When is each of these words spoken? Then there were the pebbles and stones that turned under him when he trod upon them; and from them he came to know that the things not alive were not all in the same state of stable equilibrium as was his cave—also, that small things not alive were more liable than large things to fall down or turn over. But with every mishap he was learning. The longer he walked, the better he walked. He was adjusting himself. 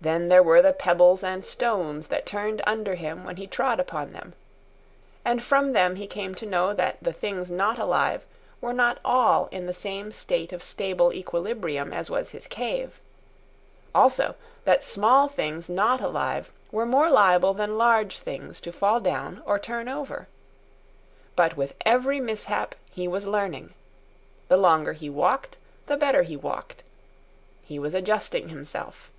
Then 0.00 0.28
there 0.28 0.44
were 0.44 0.62
the 0.62 0.72
pebbles 0.72 1.24
and 1.24 1.44
stones 1.44 2.06
that 2.06 2.24
turned 2.24 2.62
under 2.64 2.94
him 2.94 3.24
when 3.24 3.36
he 3.36 3.48
trod 3.48 3.80
upon 3.80 4.12
them; 4.12 4.34
and 5.24 5.42
from 5.42 5.72
them 5.72 5.96
he 5.96 6.06
came 6.06 6.36
to 6.36 6.46
know 6.46 6.72
that 6.72 6.98
the 7.02 7.12
things 7.12 7.50
not 7.50 7.80
alive 7.80 8.24
were 8.60 8.72
not 8.72 9.00
all 9.04 9.48
in 9.50 9.66
the 9.66 9.74
same 9.74 10.12
state 10.12 10.52
of 10.52 10.62
stable 10.62 11.12
equilibrium 11.12 11.92
as 11.92 12.08
was 12.10 12.30
his 12.30 12.46
cave—also, 12.46 14.36
that 14.62 14.84
small 14.84 15.26
things 15.26 15.68
not 15.68 16.00
alive 16.00 16.52
were 16.70 16.86
more 16.86 17.10
liable 17.10 17.52
than 17.52 17.76
large 17.76 18.18
things 18.18 18.60
to 18.60 18.70
fall 18.70 19.00
down 19.00 19.42
or 19.44 19.58
turn 19.58 19.88
over. 19.88 20.28
But 21.34 21.56
with 21.56 21.74
every 21.84 22.20
mishap 22.20 22.76
he 22.88 23.08
was 23.08 23.26
learning. 23.26 23.74
The 24.46 24.58
longer 24.58 24.92
he 24.92 25.10
walked, 25.10 25.56
the 25.88 25.96
better 25.96 26.22
he 26.22 26.36
walked. 26.36 26.84
He 27.64 27.80
was 27.80 27.94
adjusting 27.94 28.50
himself. 28.50 29.10